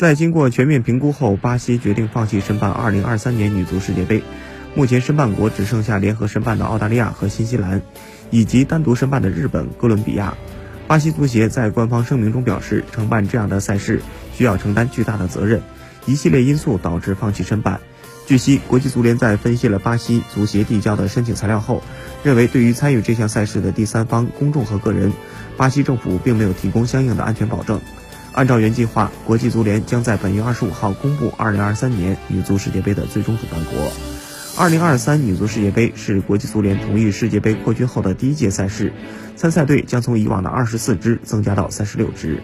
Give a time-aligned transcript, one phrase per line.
[0.00, 4.22] 在经过全面评估后，巴西决定放弃申办2023年女足世界杯。
[4.74, 7.82] 目前申办国只剩下联合申办的澳大利亚和新西兰，
[8.30, 10.32] 以及单独申办的日本、哥伦比亚。
[10.86, 14.00] 巴西足协在官方声明中表示，承办这样的赛事
[14.34, 15.60] 需要承担巨大的责任，
[16.06, 17.78] 一系列因素导致放弃申办。
[18.26, 21.82] 据悉，国际足联在分析了巴西足协递交的申请材料后，
[22.24, 25.12] 认为对于参与这项赛事的第三方公众和个人，
[25.58, 27.82] 巴西政府并没有提供相应的安全保证。
[28.32, 33.92] 按照原计划，国际足联将在本月二十五号公布二零二三年女足世界杯的最终主办国。
[34.58, 38.92] 二零二三女足世界杯是国际足联同意世界杯扩军后的第一届赛事，
[39.36, 42.42] 参赛队将从以往的二十四支增加到三十六支。